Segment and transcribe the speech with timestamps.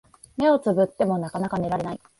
[0.35, 1.99] 目をつぶってもなかなか眠れない